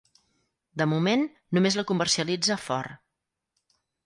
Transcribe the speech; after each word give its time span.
De 0.81 0.87
moment, 0.93 1.25
només 1.57 1.77
la 1.81 1.85
comercialitza 1.93 2.59
Ford. 2.65 2.97